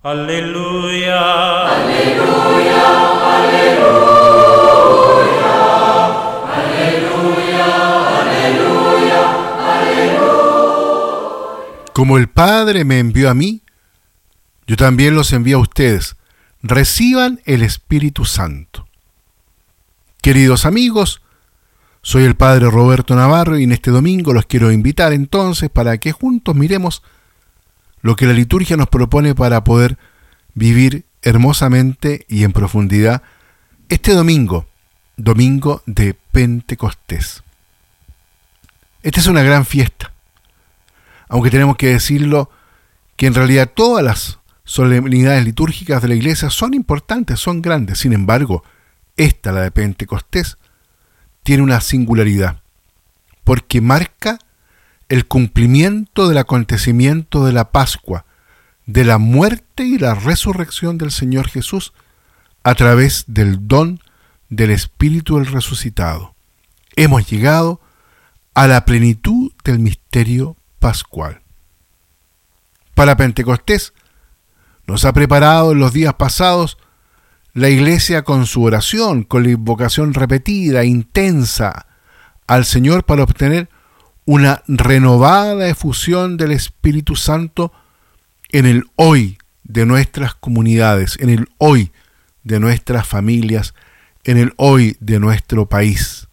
Aleluya. 0.00 1.66
Aleluya, 1.66 2.82
aleluya. 3.34 3.98
Aleluya, 6.54 7.66
aleluya, 8.20 9.22
aleluya. 9.58 10.84
Como 11.92 12.16
el 12.16 12.28
Padre 12.28 12.84
me 12.84 13.00
envió 13.00 13.28
a 13.28 13.34
mí, 13.34 13.62
yo 14.68 14.76
también 14.76 15.16
los 15.16 15.32
envío 15.32 15.56
a 15.56 15.62
ustedes. 15.62 16.14
Reciban 16.62 17.40
el 17.44 17.62
Espíritu 17.62 18.24
Santo. 18.24 18.86
Queridos 20.22 20.64
amigos, 20.64 21.22
soy 22.02 22.22
el 22.22 22.36
Padre 22.36 22.70
Roberto 22.70 23.16
Navarro 23.16 23.58
y 23.58 23.64
en 23.64 23.72
este 23.72 23.90
domingo 23.90 24.32
los 24.32 24.46
quiero 24.46 24.70
invitar 24.70 25.12
entonces 25.12 25.70
para 25.70 25.98
que 25.98 26.12
juntos 26.12 26.54
miremos 26.54 27.02
lo 28.02 28.16
que 28.16 28.26
la 28.26 28.32
liturgia 28.32 28.76
nos 28.76 28.88
propone 28.88 29.34
para 29.34 29.64
poder 29.64 29.98
vivir 30.54 31.04
hermosamente 31.22 32.24
y 32.28 32.44
en 32.44 32.52
profundidad 32.52 33.22
este 33.88 34.12
domingo, 34.12 34.66
domingo 35.16 35.82
de 35.86 36.14
Pentecostés. 36.32 37.42
Esta 39.02 39.20
es 39.20 39.26
una 39.26 39.42
gran 39.42 39.64
fiesta, 39.64 40.12
aunque 41.28 41.50
tenemos 41.50 41.76
que 41.76 41.88
decirlo 41.88 42.50
que 43.16 43.26
en 43.26 43.34
realidad 43.34 43.70
todas 43.74 44.04
las 44.04 44.38
solemnidades 44.64 45.44
litúrgicas 45.44 46.02
de 46.02 46.08
la 46.08 46.14
iglesia 46.14 46.50
son 46.50 46.74
importantes, 46.74 47.40
son 47.40 47.62
grandes, 47.62 47.98
sin 47.98 48.12
embargo, 48.12 48.62
esta, 49.16 49.50
la 49.50 49.62
de 49.62 49.70
Pentecostés, 49.70 50.58
tiene 51.42 51.62
una 51.62 51.80
singularidad, 51.80 52.60
porque 53.44 53.80
marca 53.80 54.38
el 55.08 55.26
cumplimiento 55.26 56.28
del 56.28 56.38
acontecimiento 56.38 57.44
de 57.44 57.52
la 57.52 57.70
Pascua, 57.70 58.24
de 58.86 59.04
la 59.04 59.18
muerte 59.18 59.84
y 59.84 59.98
la 59.98 60.14
resurrección 60.14 60.98
del 60.98 61.10
Señor 61.10 61.48
Jesús 61.48 61.92
a 62.62 62.74
través 62.74 63.24
del 63.26 63.66
don 63.68 64.00
del 64.48 64.70
Espíritu 64.70 65.36
del 65.36 65.46
resucitado. 65.46 66.34
Hemos 66.96 67.30
llegado 67.30 67.80
a 68.54 68.66
la 68.66 68.84
plenitud 68.84 69.52
del 69.64 69.78
misterio 69.78 70.56
pascual. 70.78 71.42
Para 72.94 73.16
Pentecostés 73.16 73.92
nos 74.86 75.04
ha 75.04 75.12
preparado 75.12 75.72
en 75.72 75.78
los 75.78 75.92
días 75.92 76.14
pasados 76.14 76.78
la 77.52 77.68
iglesia 77.68 78.22
con 78.22 78.46
su 78.46 78.62
oración, 78.62 79.22
con 79.22 79.42
la 79.42 79.50
invocación 79.50 80.14
repetida, 80.14 80.84
intensa 80.84 81.86
al 82.46 82.64
Señor 82.64 83.04
para 83.04 83.22
obtener 83.22 83.68
una 84.28 84.62
renovada 84.68 85.70
efusión 85.70 86.36
del 86.36 86.52
Espíritu 86.52 87.16
Santo 87.16 87.72
en 88.50 88.66
el 88.66 88.84
hoy 88.94 89.38
de 89.64 89.86
nuestras 89.86 90.34
comunidades, 90.34 91.16
en 91.18 91.30
el 91.30 91.48
hoy 91.56 91.92
de 92.44 92.60
nuestras 92.60 93.08
familias, 93.08 93.72
en 94.24 94.36
el 94.36 94.52
hoy 94.58 94.98
de 95.00 95.18
nuestro 95.18 95.66
país. 95.70 96.28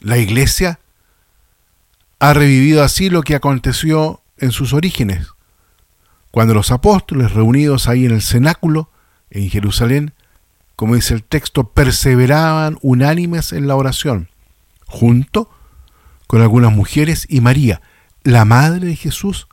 La 0.00 0.16
iglesia 0.16 0.80
ha 2.18 2.32
revivido 2.32 2.82
así 2.82 3.10
lo 3.10 3.20
que 3.20 3.34
aconteció 3.34 4.22
en 4.38 4.52
sus 4.52 4.72
orígenes, 4.72 5.26
cuando 6.30 6.54
los 6.54 6.70
apóstoles 6.70 7.32
reunidos 7.32 7.88
ahí 7.88 8.06
en 8.06 8.12
el 8.12 8.22
cenáculo, 8.22 8.88
en 9.28 9.50
Jerusalén, 9.50 10.14
como 10.76 10.94
dice 10.94 11.12
el 11.12 11.24
texto, 11.24 11.64
perseveraban 11.64 12.78
unánimes 12.80 13.52
en 13.52 13.66
la 13.66 13.76
oración, 13.76 14.30
junto 14.86 15.50
con 16.32 16.40
algunas 16.40 16.72
mujeres 16.72 17.26
y 17.28 17.42
María, 17.42 17.82
la 18.22 18.46
madre 18.46 18.86
de 18.86 18.96
Jesús, 18.96 19.48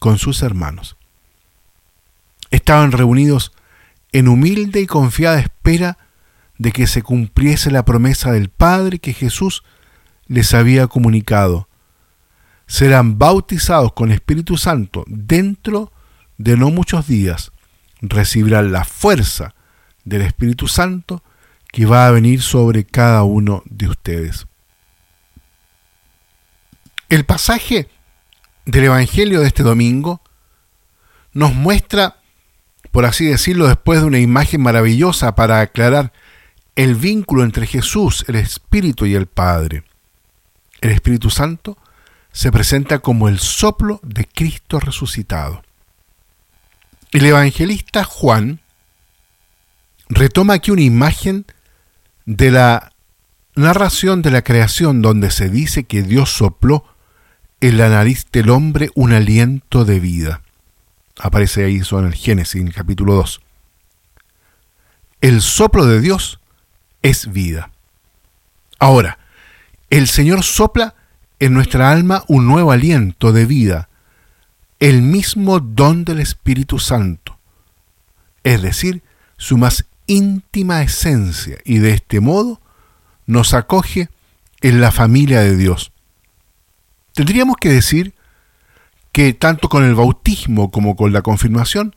con 0.00 0.18
sus 0.18 0.42
hermanos. 0.42 0.96
Estaban 2.50 2.90
reunidos 2.90 3.52
en 4.10 4.26
humilde 4.26 4.80
y 4.80 4.88
confiada 4.88 5.38
espera 5.38 5.98
de 6.58 6.72
que 6.72 6.88
se 6.88 7.04
cumpliese 7.04 7.70
la 7.70 7.84
promesa 7.84 8.32
del 8.32 8.48
Padre 8.48 8.98
que 8.98 9.12
Jesús 9.12 9.62
les 10.26 10.52
había 10.52 10.88
comunicado. 10.88 11.68
Serán 12.66 13.16
bautizados 13.16 13.92
con 13.92 14.10
Espíritu 14.10 14.56
Santo 14.56 15.04
dentro 15.06 15.92
de 16.38 16.56
no 16.56 16.70
muchos 16.70 17.06
días. 17.06 17.52
Recibirán 18.00 18.72
la 18.72 18.84
fuerza 18.84 19.54
del 20.04 20.22
Espíritu 20.22 20.66
Santo 20.66 21.22
que 21.68 21.86
va 21.86 22.08
a 22.08 22.10
venir 22.10 22.42
sobre 22.42 22.82
cada 22.82 23.22
uno 23.22 23.62
de 23.66 23.86
ustedes. 23.86 24.49
El 27.10 27.24
pasaje 27.24 27.88
del 28.66 28.84
Evangelio 28.84 29.40
de 29.40 29.48
este 29.48 29.64
domingo 29.64 30.22
nos 31.32 31.52
muestra, 31.52 32.18
por 32.92 33.04
así 33.04 33.24
decirlo, 33.24 33.66
después 33.66 34.00
de 34.00 34.06
una 34.06 34.20
imagen 34.20 34.62
maravillosa 34.62 35.34
para 35.34 35.60
aclarar 35.60 36.12
el 36.76 36.94
vínculo 36.94 37.42
entre 37.42 37.66
Jesús, 37.66 38.24
el 38.28 38.36
Espíritu 38.36 39.06
y 39.06 39.16
el 39.16 39.26
Padre. 39.26 39.82
El 40.80 40.90
Espíritu 40.90 41.30
Santo 41.30 41.76
se 42.30 42.52
presenta 42.52 43.00
como 43.00 43.28
el 43.28 43.40
soplo 43.40 43.98
de 44.04 44.24
Cristo 44.24 44.78
resucitado. 44.78 45.64
El 47.10 47.26
evangelista 47.26 48.04
Juan 48.04 48.60
retoma 50.08 50.54
aquí 50.54 50.70
una 50.70 50.82
imagen 50.82 51.44
de 52.24 52.52
la 52.52 52.92
narración 53.56 54.22
de 54.22 54.30
la 54.30 54.42
creación 54.42 55.02
donde 55.02 55.32
se 55.32 55.48
dice 55.48 55.82
que 55.82 56.04
Dios 56.04 56.30
sopló 56.30 56.84
en 57.60 57.76
la 57.76 57.88
nariz 57.88 58.26
del 58.32 58.50
hombre 58.50 58.90
un 58.94 59.12
aliento 59.12 59.84
de 59.84 60.00
vida. 60.00 60.42
Aparece 61.18 61.64
ahí 61.64 61.80
en 61.90 62.06
el 62.06 62.14
Génesis, 62.14 62.60
en 62.60 62.68
el 62.68 62.74
capítulo 62.74 63.14
2. 63.14 63.40
El 65.20 65.42
soplo 65.42 65.84
de 65.86 66.00
Dios 66.00 66.40
es 67.02 67.30
vida. 67.30 67.70
Ahora, 68.78 69.18
el 69.90 70.08
Señor 70.08 70.42
sopla 70.42 70.94
en 71.38 71.52
nuestra 71.52 71.90
alma 71.90 72.24
un 72.28 72.46
nuevo 72.46 72.72
aliento 72.72 73.32
de 73.32 73.44
vida, 73.44 73.88
el 74.78 75.02
mismo 75.02 75.60
don 75.60 76.04
del 76.04 76.20
Espíritu 76.20 76.78
Santo, 76.78 77.38
es 78.44 78.62
decir, 78.62 79.02
su 79.36 79.58
más 79.58 79.84
íntima 80.06 80.82
esencia, 80.82 81.58
y 81.64 81.78
de 81.78 81.92
este 81.92 82.20
modo 82.20 82.60
nos 83.26 83.52
acoge 83.52 84.08
en 84.62 84.80
la 84.80 84.90
familia 84.90 85.40
de 85.40 85.56
Dios. 85.56 85.92
Tendríamos 87.14 87.56
que 87.56 87.70
decir 87.70 88.14
que 89.12 89.32
tanto 89.34 89.68
con 89.68 89.84
el 89.84 89.94
bautismo 89.94 90.70
como 90.70 90.96
con 90.96 91.12
la 91.12 91.22
confirmación, 91.22 91.96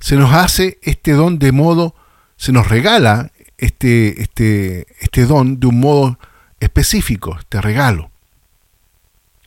se 0.00 0.16
nos 0.16 0.32
hace 0.32 0.78
este 0.82 1.12
don 1.12 1.38
de 1.38 1.52
modo, 1.52 1.94
se 2.36 2.52
nos 2.52 2.68
regala 2.68 3.30
este, 3.58 4.22
este, 4.22 4.86
este 5.00 5.26
don 5.26 5.60
de 5.60 5.66
un 5.66 5.78
modo 5.80 6.18
específico, 6.58 7.36
este 7.38 7.60
regalo. 7.60 8.10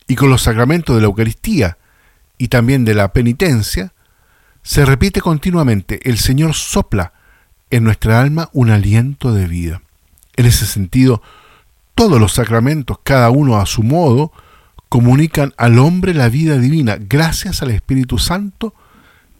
Y 0.06 0.16
con 0.16 0.30
los 0.30 0.42
sacramentos 0.42 0.94
de 0.94 1.02
la 1.02 1.06
Eucaristía 1.06 1.78
y 2.38 2.48
también 2.48 2.84
de 2.84 2.94
la 2.94 3.12
penitencia, 3.12 3.92
se 4.62 4.84
repite 4.84 5.20
continuamente, 5.20 6.08
el 6.08 6.18
Señor 6.18 6.54
sopla 6.54 7.12
en 7.70 7.84
nuestra 7.84 8.20
alma 8.20 8.48
un 8.52 8.70
aliento 8.70 9.32
de 9.32 9.46
vida. 9.46 9.82
En 10.36 10.46
ese 10.46 10.66
sentido, 10.66 11.22
todos 11.94 12.20
los 12.20 12.32
sacramentos, 12.32 12.98
cada 13.02 13.30
uno 13.30 13.58
a 13.58 13.66
su 13.66 13.82
modo, 13.82 14.32
comunican 14.94 15.52
al 15.56 15.80
hombre 15.80 16.14
la 16.14 16.28
vida 16.28 16.56
divina 16.56 16.96
gracias 17.00 17.62
al 17.62 17.72
Espíritu 17.72 18.16
Santo 18.18 18.74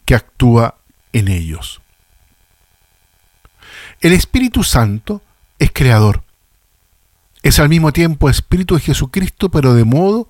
que 0.04 0.16
actúa 0.16 0.78
en 1.12 1.28
ellos. 1.28 1.80
El 4.00 4.14
Espíritu 4.14 4.64
Santo 4.64 5.22
es 5.60 5.70
creador. 5.72 6.24
Es 7.44 7.60
al 7.60 7.68
mismo 7.68 7.92
tiempo 7.92 8.28
Espíritu 8.28 8.74
de 8.74 8.80
Jesucristo, 8.80 9.48
pero 9.48 9.74
de 9.74 9.84
modo 9.84 10.28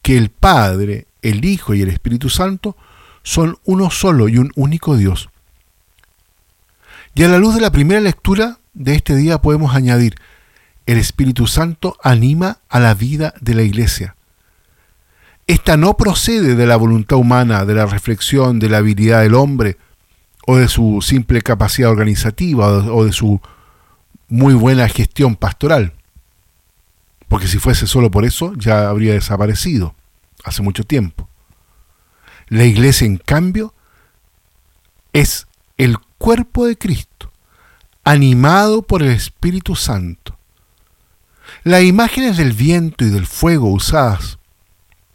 que 0.00 0.16
el 0.16 0.30
Padre, 0.30 1.06
el 1.20 1.44
Hijo 1.44 1.74
y 1.74 1.82
el 1.82 1.90
Espíritu 1.90 2.30
Santo 2.30 2.78
son 3.22 3.58
uno 3.64 3.90
solo 3.90 4.26
y 4.26 4.38
un 4.38 4.52
único 4.56 4.96
Dios. 4.96 5.28
Y 7.14 7.24
a 7.24 7.28
la 7.28 7.36
luz 7.36 7.56
de 7.56 7.60
la 7.60 7.72
primera 7.72 8.00
lectura 8.00 8.58
de 8.72 8.94
este 8.94 9.16
día 9.16 9.36
podemos 9.42 9.76
añadir, 9.76 10.14
el 10.86 10.96
Espíritu 10.96 11.46
Santo 11.46 11.98
anima 12.02 12.60
a 12.70 12.80
la 12.80 12.94
vida 12.94 13.34
de 13.42 13.52
la 13.52 13.62
iglesia. 13.62 14.15
Esta 15.46 15.76
no 15.76 15.96
procede 15.96 16.56
de 16.56 16.66
la 16.66 16.76
voluntad 16.76 17.18
humana, 17.18 17.64
de 17.64 17.74
la 17.74 17.86
reflexión, 17.86 18.58
de 18.58 18.68
la 18.68 18.78
habilidad 18.78 19.22
del 19.22 19.34
hombre, 19.34 19.76
o 20.46 20.56
de 20.56 20.68
su 20.68 21.00
simple 21.02 21.40
capacidad 21.42 21.90
organizativa, 21.90 22.68
o 22.68 23.04
de 23.04 23.12
su 23.12 23.40
muy 24.28 24.54
buena 24.54 24.88
gestión 24.88 25.36
pastoral. 25.36 25.92
Porque 27.28 27.46
si 27.46 27.58
fuese 27.58 27.86
solo 27.86 28.10
por 28.10 28.24
eso, 28.24 28.54
ya 28.56 28.88
habría 28.88 29.12
desaparecido 29.12 29.94
hace 30.44 30.62
mucho 30.62 30.82
tiempo. 30.82 31.28
La 32.48 32.64
iglesia, 32.64 33.06
en 33.06 33.16
cambio, 33.16 33.74
es 35.12 35.46
el 35.76 35.98
cuerpo 36.18 36.66
de 36.66 36.76
Cristo, 36.76 37.32
animado 38.04 38.82
por 38.82 39.02
el 39.02 39.10
Espíritu 39.10 39.76
Santo. 39.76 40.36
Las 41.62 41.82
imágenes 41.82 42.36
del 42.36 42.52
viento 42.52 43.04
y 43.04 43.10
del 43.10 43.26
fuego 43.26 43.68
usadas 43.68 44.38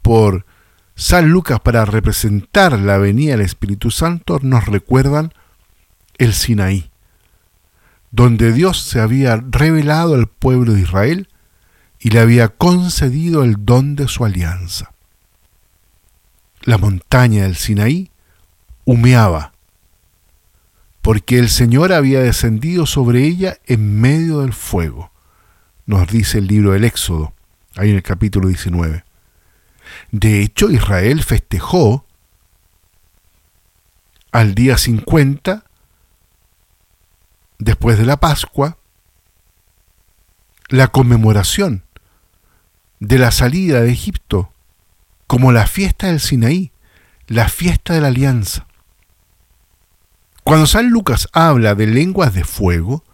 por 0.02 0.44
San 0.94 1.30
Lucas 1.30 1.60
para 1.60 1.84
representar 1.84 2.78
la 2.78 2.98
venida 2.98 3.32
del 3.32 3.40
Espíritu 3.40 3.90
Santo 3.90 4.38
nos 4.42 4.66
recuerdan 4.66 5.32
el 6.18 6.34
Sinaí, 6.34 6.90
donde 8.10 8.52
Dios 8.52 8.82
se 8.82 9.00
había 9.00 9.36
revelado 9.36 10.14
al 10.14 10.26
pueblo 10.26 10.74
de 10.74 10.82
Israel 10.82 11.28
y 11.98 12.10
le 12.10 12.20
había 12.20 12.48
concedido 12.48 13.42
el 13.42 13.64
don 13.64 13.96
de 13.96 14.08
su 14.08 14.24
alianza. 14.24 14.92
La 16.62 16.78
montaña 16.78 17.44
del 17.44 17.56
Sinaí 17.56 18.10
humeaba, 18.84 19.52
porque 21.00 21.38
el 21.38 21.48
Señor 21.48 21.92
había 21.92 22.20
descendido 22.20 22.86
sobre 22.86 23.24
ella 23.24 23.56
en 23.66 24.00
medio 24.00 24.40
del 24.40 24.52
fuego, 24.52 25.10
nos 25.86 26.06
dice 26.06 26.38
el 26.38 26.46
libro 26.46 26.72
del 26.72 26.84
Éxodo, 26.84 27.32
ahí 27.76 27.90
en 27.90 27.96
el 27.96 28.02
capítulo 28.02 28.48
19. 28.48 29.04
De 30.10 30.42
hecho, 30.42 30.70
Israel 30.70 31.22
festejó 31.22 32.04
al 34.30 34.54
día 34.54 34.78
50, 34.78 35.64
después 37.58 37.98
de 37.98 38.06
la 38.06 38.18
Pascua, 38.18 38.78
la 40.68 40.88
conmemoración 40.88 41.84
de 42.98 43.18
la 43.18 43.30
salida 43.30 43.80
de 43.80 43.92
Egipto 43.92 44.52
como 45.26 45.52
la 45.52 45.66
fiesta 45.66 46.08
del 46.08 46.20
Sinaí, 46.20 46.72
la 47.26 47.48
fiesta 47.48 47.94
de 47.94 48.00
la 48.00 48.08
alianza. 48.08 48.66
Cuando 50.44 50.66
San 50.66 50.90
Lucas 50.90 51.28
habla 51.32 51.74
de 51.74 51.86
lenguas 51.86 52.34
de 52.34 52.44
fuego, 52.44 53.04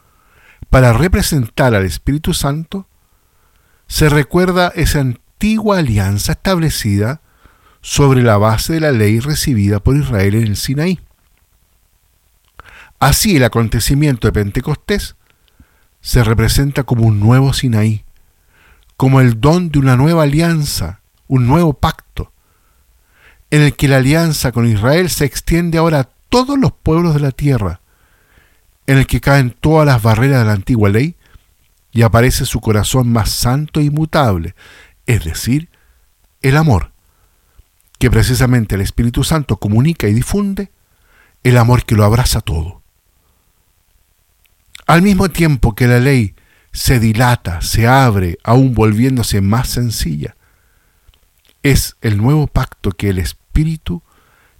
para 0.71 0.93
representar 0.93 1.75
al 1.75 1.85
Espíritu 1.85 2.35
Santo, 2.35 2.87
se 3.87 4.09
recuerda 4.09 4.73
esa 4.75 5.05
antigua 5.39 5.79
alianza 5.79 6.33
establecida 6.33 7.21
sobre 7.81 8.23
la 8.23 8.39
base 8.39 8.73
de 8.73 8.81
la 8.81 8.91
ley 8.91 9.21
recibida 9.21 9.79
por 9.79 9.97
Israel 9.97 10.35
en 10.35 10.43
el 10.43 10.57
Sinaí. 10.57 10.99
Así 12.99 13.37
el 13.37 13.45
acontecimiento 13.45 14.27
de 14.27 14.33
Pentecostés 14.33 15.15
se 16.01 16.25
representa 16.25 16.83
como 16.83 17.07
un 17.07 17.21
nuevo 17.21 17.53
Sinaí, 17.53 18.05
como 18.97 19.21
el 19.21 19.41
don 19.41 19.71
de 19.71 19.79
una 19.79 19.97
nueva 19.97 20.25
alianza, 20.25 21.03
un 21.29 21.47
nuevo 21.47 21.73
pacto, 21.73 22.33
en 23.53 23.63
el 23.63 23.77
que 23.77 23.87
la 23.87 23.99
alianza 23.99 24.51
con 24.51 24.67
Israel 24.67 25.09
se 25.09 25.25
extiende 25.25 25.79
ahora 25.79 26.01
a 26.01 26.09
todos 26.31 26.59
los 26.59 26.73
pueblos 26.73 27.15
de 27.15 27.21
la 27.21 27.31
tierra, 27.31 27.81
en 28.89 28.99
el 28.99 29.07
que 29.07 29.21
caen 29.21 29.55
todas 29.61 29.87
las 29.87 30.03
barreras 30.03 30.41
de 30.41 30.47
la 30.47 30.53
antigua 30.55 30.89
ley 30.89 31.15
y 31.93 32.03
aparece 32.03 32.45
su 32.45 32.61
corazón 32.61 33.13
más 33.13 33.31
santo 33.31 33.79
e 33.79 33.85
inmutable, 33.85 34.57
es 35.09 35.25
decir, 35.25 35.71
el 36.43 36.57
amor, 36.57 36.93
que 37.99 38.11
precisamente 38.11 38.75
el 38.75 38.83
Espíritu 38.83 39.25
Santo 39.25 39.57
comunica 39.57 40.07
y 40.07 40.13
difunde, 40.13 40.71
el 41.43 41.57
amor 41.57 41.85
que 41.85 41.97
lo 41.97 42.05
abraza 42.05 42.43
todo. 42.43 42.83
Al 44.87 45.01
mismo 45.01 45.31
tiempo 45.31 45.75
que 45.75 45.87
la 45.87 45.99
ley 45.99 46.35
se 46.73 47.01
dilata, 47.01 47.63
se 47.63 47.89
abre, 47.89 48.39
aún 48.45 48.75
volviéndose 48.75 49.41
más 49.41 49.69
sencilla, 49.69 50.37
es 51.63 51.97
el 52.03 52.19
nuevo 52.19 52.47
pacto 52.47 52.91
que 52.91 53.09
el 53.09 53.19
Espíritu 53.19 54.03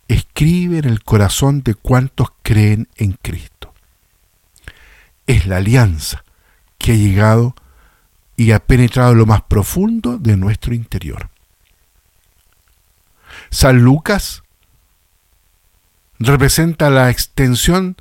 escribe 0.09 0.79
en 0.79 0.87
el 0.87 1.05
corazón 1.05 1.63
de 1.63 1.75
cuantos 1.75 2.29
creen 2.43 2.89
en 2.97 3.13
Cristo. 3.13 3.75
Es 5.27 5.47
la 5.47 5.59
alianza 5.59 6.25
que 6.79 6.93
ha 6.93 6.97
llegado 6.97 7.55
y 8.39 8.53
ha 8.53 8.61
penetrado 8.61 9.15
lo 9.17 9.27
más 9.27 9.43
profundo 9.43 10.17
de 10.17 10.37
nuestro 10.37 10.73
interior. 10.73 11.29
San 13.51 13.83
Lucas 13.83 14.45
representa 16.21 16.89
la 16.89 17.11
extensión 17.11 17.97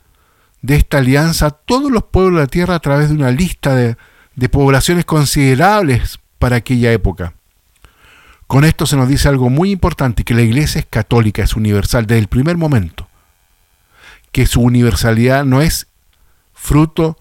de 0.61 0.75
esta 0.75 0.99
alianza 0.99 1.47
a 1.47 1.51
todos 1.51 1.91
los 1.91 2.03
pueblos 2.03 2.35
de 2.35 2.41
la 2.41 2.47
tierra 2.47 2.75
a 2.75 2.79
través 2.79 3.09
de 3.09 3.15
una 3.15 3.31
lista 3.31 3.73
de, 3.73 3.97
poblaciones 4.49 5.05
considerables 5.05 6.19
para 6.37 6.57
aquella 6.57 6.91
época. 6.91 7.33
Con 8.45 8.63
esto 8.63 8.85
se 8.85 8.95
nos 8.95 9.09
dice 9.09 9.27
algo 9.29 9.49
muy 9.49 9.71
importante, 9.71 10.23
que 10.23 10.35
la 10.35 10.43
iglesia 10.43 10.77
es 10.77 10.85
católica, 10.87 11.41
es 11.41 11.55
universal 11.55 12.05
desde 12.05 12.19
el 12.19 12.27
primer 12.27 12.57
momento, 12.57 13.09
que 14.31 14.45
su 14.45 14.61
universalidad 14.61 15.45
no 15.45 15.63
es 15.63 15.87
fruto 16.53 17.17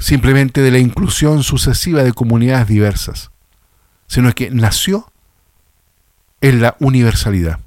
simplemente 0.00 0.62
de 0.62 0.72
la 0.72 0.78
inclusión 0.78 1.44
sucesiva 1.44 2.02
de 2.02 2.12
comunidades 2.12 2.66
diversas, 2.66 3.30
sino 4.08 4.32
que 4.34 4.50
nació 4.50 5.12
en 6.40 6.60
la 6.60 6.74
universalidad. 6.80 7.60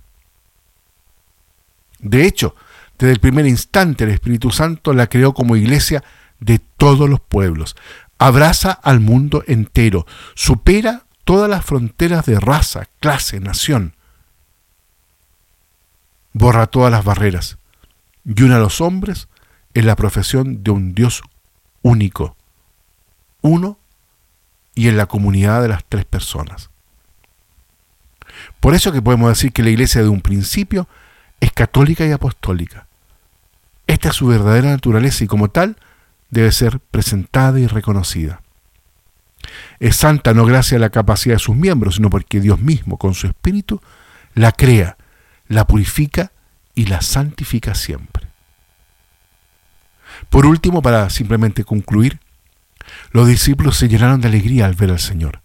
De 1.99 2.25
hecho, 2.25 2.55
desde 2.97 3.13
el 3.13 3.19
primer 3.19 3.45
instante 3.45 4.03
el 4.03 4.09
Espíritu 4.09 4.51
Santo 4.51 4.93
la 4.93 5.07
creó 5.07 5.33
como 5.33 5.55
iglesia 5.55 6.03
de 6.39 6.59
todos 6.59 7.09
los 7.09 7.21
pueblos. 7.21 7.75
Abraza 8.17 8.71
al 8.71 8.99
mundo 8.99 9.43
entero, 9.47 10.05
supera 10.33 11.03
todas 11.23 11.49
las 11.49 11.63
fronteras 11.63 12.25
de 12.25 12.39
raza, 12.39 12.87
clase, 12.99 13.39
nación. 13.39 13.95
Borra 16.33 16.65
todas 16.65 16.91
las 16.91 17.05
barreras 17.05 17.57
y 18.25 18.41
une 18.41 18.55
a 18.55 18.59
los 18.59 18.81
hombres 18.81 19.27
en 19.75 19.85
la 19.85 19.95
profesión 19.95 20.63
de 20.63 20.71
un 20.71 20.95
Dios 20.95 21.21
único, 21.83 22.35
uno 23.41 23.77
y 24.73 24.87
en 24.87 24.97
la 24.97 25.05
comunidad 25.05 25.61
de 25.61 25.67
las 25.67 25.83
tres 25.87 26.05
personas. 26.05 26.71
Por 28.59 28.73
eso 28.73 28.91
que 28.91 29.01
podemos 29.01 29.29
decir 29.29 29.51
que 29.51 29.61
la 29.61 29.69
iglesia 29.69 30.01
de 30.01 30.09
un 30.09 30.21
principio 30.21 30.87
es 31.39 31.51
católica 31.51 32.05
y 32.05 32.11
apostólica. 32.11 32.87
Esta 33.85 34.09
es 34.09 34.15
su 34.15 34.27
verdadera 34.27 34.69
naturaleza 34.69 35.23
y 35.23 35.27
como 35.27 35.49
tal 35.49 35.77
debe 36.29 36.51
ser 36.51 36.79
presentada 36.79 37.59
y 37.59 37.67
reconocida. 37.67 38.41
Es 39.79 39.97
santa 39.97 40.33
no 40.33 40.45
gracias 40.45 40.77
a 40.77 40.81
la 40.81 40.89
capacidad 40.89 41.35
de 41.35 41.39
sus 41.39 41.55
miembros, 41.55 41.95
sino 41.95 42.09
porque 42.09 42.39
Dios 42.39 42.59
mismo, 42.59 42.97
con 42.97 43.13
su 43.13 43.27
espíritu, 43.27 43.81
la 44.33 44.51
crea, 44.51 44.97
la 45.47 45.67
purifica 45.67 46.31
y 46.73 46.85
la 46.85 47.01
santifica 47.01 47.75
siempre. 47.75 48.12
Por 50.29 50.45
último, 50.45 50.81
para 50.81 51.09
simplemente 51.09 51.63
concluir, 51.63 52.19
los 53.11 53.27
discípulos 53.27 53.77
se 53.77 53.87
llenaron 53.87 54.21
de 54.21 54.27
alegría 54.27 54.65
al 54.65 54.75
ver 54.75 54.91
al 54.91 54.99
Señor. 54.99 55.41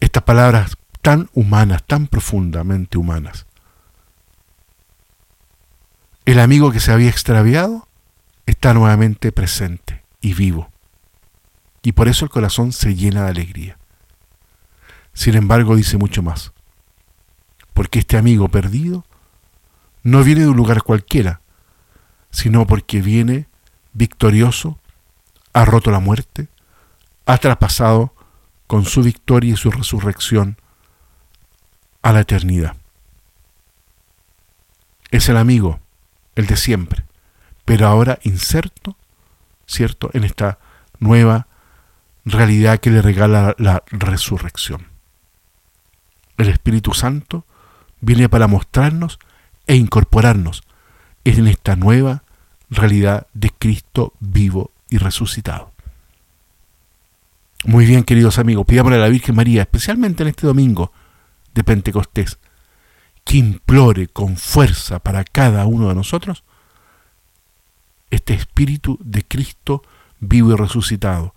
Estas 0.00 0.22
palabras 0.22 0.76
tan 1.02 1.28
humanas, 1.32 1.82
tan 1.84 2.06
profundamente 2.06 2.98
humanas. 2.98 3.46
El 6.24 6.38
amigo 6.38 6.70
que 6.70 6.80
se 6.80 6.92
había 6.92 7.10
extraviado 7.10 7.88
está 8.46 8.74
nuevamente 8.74 9.32
presente 9.32 10.02
y 10.20 10.34
vivo. 10.34 10.70
Y 11.82 11.92
por 11.92 12.08
eso 12.08 12.24
el 12.24 12.30
corazón 12.30 12.72
se 12.72 12.94
llena 12.94 13.24
de 13.24 13.30
alegría. 13.30 13.78
Sin 15.14 15.34
embargo, 15.34 15.76
dice 15.76 15.96
mucho 15.96 16.22
más. 16.22 16.52
Porque 17.74 18.00
este 18.00 18.16
amigo 18.16 18.48
perdido 18.48 19.04
no 20.02 20.22
viene 20.22 20.42
de 20.42 20.48
un 20.48 20.56
lugar 20.56 20.82
cualquiera, 20.82 21.39
sino 22.30 22.66
porque 22.66 23.02
viene 23.02 23.46
victorioso, 23.92 24.78
ha 25.52 25.64
roto 25.64 25.90
la 25.90 26.00
muerte, 26.00 26.48
ha 27.26 27.38
traspasado 27.38 28.14
con 28.66 28.84
su 28.84 29.02
victoria 29.02 29.54
y 29.54 29.56
su 29.56 29.70
resurrección 29.70 30.56
a 32.02 32.12
la 32.12 32.20
eternidad. 32.20 32.76
Es 35.10 35.28
el 35.28 35.36
amigo, 35.36 35.80
el 36.36 36.46
de 36.46 36.56
siempre, 36.56 37.04
pero 37.64 37.86
ahora 37.86 38.18
inserto, 38.22 38.96
¿cierto?, 39.66 40.10
en 40.12 40.24
esta 40.24 40.58
nueva 41.00 41.48
realidad 42.24 42.78
que 42.78 42.90
le 42.90 43.02
regala 43.02 43.54
la 43.58 43.82
resurrección. 43.90 44.86
El 46.36 46.48
Espíritu 46.48 46.94
Santo 46.94 47.44
viene 48.00 48.28
para 48.28 48.46
mostrarnos 48.46 49.18
e 49.66 49.76
incorporarnos 49.76 50.62
en 51.24 51.46
esta 51.46 51.76
nueva 51.76 52.22
realidad 52.70 53.26
de 53.34 53.50
Cristo 53.50 54.14
vivo 54.20 54.70
y 54.88 54.98
resucitado. 54.98 55.72
Muy 57.64 57.84
bien, 57.84 58.04
queridos 58.04 58.38
amigos, 58.38 58.64
pidámosle 58.66 58.96
a 58.96 59.00
la 59.00 59.08
Virgen 59.08 59.34
María, 59.34 59.62
especialmente 59.62 60.22
en 60.22 60.30
este 60.30 60.46
domingo 60.46 60.92
de 61.54 61.62
Pentecostés, 61.62 62.38
que 63.24 63.36
implore 63.36 64.08
con 64.08 64.36
fuerza 64.36 64.98
para 64.98 65.24
cada 65.24 65.66
uno 65.66 65.88
de 65.88 65.94
nosotros 65.94 66.42
este 68.10 68.34
Espíritu 68.34 68.98
de 69.02 69.22
Cristo 69.24 69.82
vivo 70.18 70.52
y 70.52 70.56
resucitado, 70.56 71.34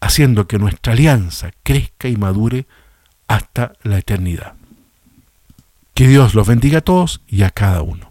haciendo 0.00 0.46
que 0.46 0.58
nuestra 0.58 0.92
alianza 0.92 1.52
crezca 1.62 2.08
y 2.08 2.16
madure 2.16 2.66
hasta 3.28 3.72
la 3.82 3.98
eternidad. 3.98 4.54
Que 5.94 6.08
Dios 6.08 6.34
los 6.34 6.46
bendiga 6.46 6.78
a 6.78 6.82
todos 6.82 7.22
y 7.26 7.42
a 7.42 7.50
cada 7.50 7.82
uno. 7.82 8.10